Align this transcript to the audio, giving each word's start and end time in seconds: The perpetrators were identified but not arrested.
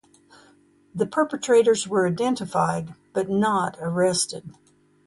The 0.95 1.05
perpetrators 1.05 1.87
were 1.87 2.07
identified 2.07 2.95
but 3.13 3.29
not 3.29 3.77
arrested. 3.79 4.55